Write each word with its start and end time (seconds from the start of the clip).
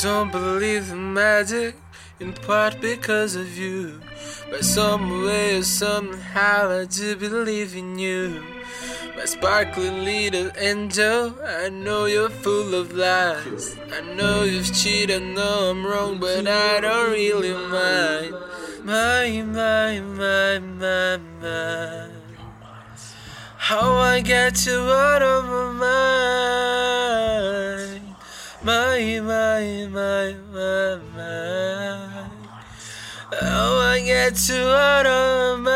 don't 0.00 0.30
believe 0.32 0.90
in 0.90 1.14
magic, 1.14 1.76
in 2.20 2.32
part 2.32 2.80
because 2.80 3.36
of 3.36 3.56
you. 3.56 4.00
By 4.50 4.60
some 4.60 5.24
way 5.24 5.56
or 5.58 5.62
somehow, 5.62 6.70
I 6.80 6.84
do 6.84 7.16
believe 7.16 7.74
in 7.76 7.98
you. 7.98 8.42
My 9.16 9.26
sparkling 9.26 10.04
little 10.04 10.50
angel, 10.56 11.34
I 11.44 11.68
know 11.68 12.06
you're 12.06 12.30
full 12.30 12.74
of 12.74 12.92
lies. 12.92 13.76
I 13.92 14.00
know 14.14 14.44
you've 14.44 14.72
cheated, 14.74 15.22
I 15.22 15.24
know 15.34 15.70
I'm 15.70 15.86
wrong, 15.86 16.18
but 16.18 16.48
I 16.48 16.80
don't 16.80 17.12
really 17.12 17.52
mind. 17.52 18.34
My, 18.84 19.42
my, 19.42 20.00
my, 20.00 20.58
my, 20.58 21.16
my. 21.40 22.08
How 23.58 23.92
I 23.96 24.20
get 24.20 24.66
you 24.66 24.80
out 24.80 25.22
of 25.22 25.44
my 25.44 25.72
mind. 25.84 27.02
My, 28.64 29.20
my, 29.20 29.41
my, 29.62 30.34
my, 30.52 30.98
my. 31.14 32.26
How 33.40 33.76
I 33.76 34.00
get 34.04 34.48
you 34.48 34.64
out 34.64 35.06
of 35.06 35.60
my. 35.60 35.70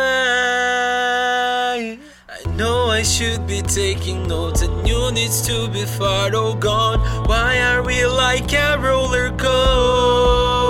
I 2.28 2.42
know 2.56 2.88
I 2.88 3.02
should 3.02 3.46
be 3.46 3.62
taking 3.62 4.26
notes 4.26 4.62
and 4.62 4.88
you 4.88 5.12
needs 5.12 5.40
to 5.46 5.68
be 5.68 5.84
far 5.84 6.30
oh 6.34 6.54
gone. 6.54 6.98
Why 7.28 7.60
are 7.60 7.82
we 7.82 8.04
like 8.06 8.52
a 8.52 8.76
roller 8.78 9.30
coaster? 9.36 10.66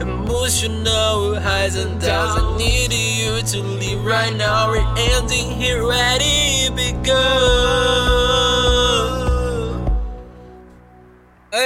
Emotional 0.00 1.38
highs 1.38 1.76
and 1.76 2.00
downs. 2.00 2.38
I 2.40 2.56
need 2.56 2.92
you 2.92 3.42
to 3.42 3.60
leave 3.62 4.02
right 4.02 4.34
now. 4.34 4.70
We're 4.70 4.86
ending 4.96 5.50
here. 5.60 5.86
Ready, 5.86 6.70
begun. 6.74 8.07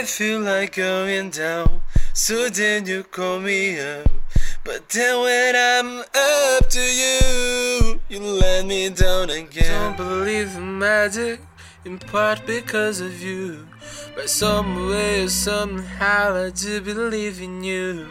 I 0.02 0.04
feel 0.04 0.40
like 0.40 0.74
going 0.74 1.30
down, 1.30 1.82
so 2.12 2.48
then 2.48 2.86
you 2.86 3.04
call 3.04 3.38
me 3.38 3.78
up. 3.78 4.08
But 4.64 4.88
then 4.88 5.20
when 5.22 5.54
I'm 5.54 6.00
up 6.00 6.68
to 6.70 6.80
you, 6.80 8.00
you 8.08 8.18
let 8.18 8.66
me 8.66 8.88
down 8.88 9.30
again. 9.30 9.94
Don't 9.94 9.96
believe 9.96 10.56
in 10.56 10.76
magic, 10.80 11.40
in 11.84 12.00
part 12.00 12.44
because 12.46 13.00
of 13.00 13.22
you. 13.22 13.68
But 14.16 14.28
some 14.28 14.88
way 14.88 15.22
or 15.22 15.28
somehow, 15.28 16.34
I 16.34 16.50
do 16.50 16.80
believe 16.80 17.40
in 17.40 17.62
you. 17.62 18.08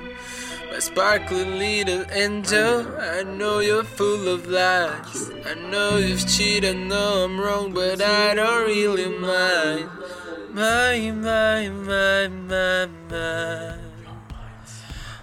My 0.71 0.79
sparkling 0.79 1.59
little 1.59 2.05
angel, 2.13 2.87
I 2.97 3.23
know 3.23 3.59
you're 3.59 3.83
full 3.83 4.29
of 4.29 4.47
lies. 4.47 5.29
I 5.45 5.55
know 5.55 5.97
you've 5.97 6.25
cheated, 6.25 6.73
I 6.73 6.79
know 6.79 7.25
I'm 7.25 7.37
wrong, 7.37 7.73
but 7.73 8.01
I 8.01 8.33
don't 8.33 8.65
really 8.65 9.09
mind. 9.09 9.60
My, 10.53 11.11
my, 11.11 11.69
my, 11.69 12.27
my, 12.27 12.85
my. 13.09 13.77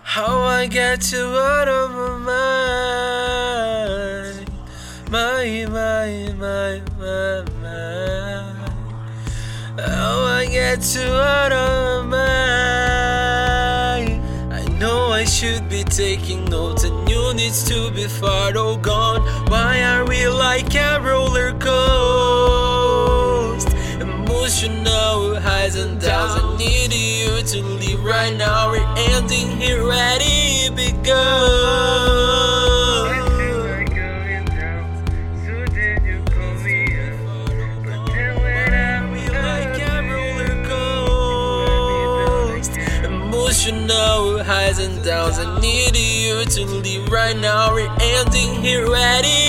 How 0.03 0.41
I 0.41 0.67
get 0.67 1.13
you 1.13 1.27
out 1.37 1.69
of 1.69 1.91
my 1.91 2.17
mind. 4.39 4.51
My, 5.11 5.67
my, 5.69 6.33
my, 6.33 6.81
my, 6.99 7.45
my. 7.61 8.55
How 9.83 10.25
I 10.25 10.47
get 10.47 10.95
you 10.95 11.03
out 11.03 11.53
of 11.53 12.07
my 12.07 12.17
mind. 14.07 14.23
I 14.51 14.65
know 14.79 15.11
I 15.11 15.25
should 15.25 15.69
be 15.69 15.85
taking 15.85 16.47
notes 16.47 16.85
and 16.85 17.07
you 17.07 17.35
needs 17.35 17.65
to 17.69 17.91
be 17.91 18.09
far 18.09 18.53
oh 18.57 18.79
gone. 18.79 19.21
Why 19.51 19.83
are 19.83 20.07
we 20.07 20.27
like 20.27 20.75
a 20.75 20.99
Emotional 24.69 25.41
highs 25.41 25.77
and 25.77 26.01
downs. 26.01 26.35
I 26.37 26.57
need 26.59 26.93
you 26.93 27.43
to 27.43 27.63
leave 27.63 28.05
right 28.05 28.37
now. 28.37 28.71
We're 28.71 28.85
ending 28.97 29.57
here. 29.57 29.87
Ready, 29.87 30.69
begun. 30.75 31.09
Emotional 43.05 44.45
highs 44.45 44.79
and 44.79 45.03
downs. 45.03 45.39
I 45.39 45.61
need 45.61 45.97
you 45.97 46.45
to 46.45 46.65
leave 46.67 47.09
right 47.11 47.37
now. 47.37 47.73
We're 47.73 47.89
ending 48.01 48.63
here. 48.63 48.91
Ready. 48.91 49.49